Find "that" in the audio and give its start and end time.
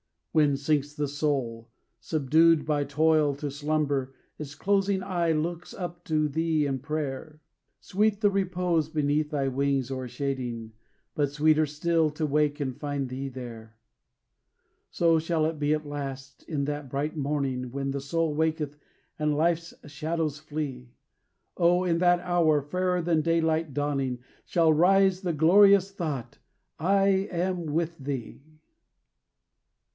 16.65-16.89, 21.99-22.21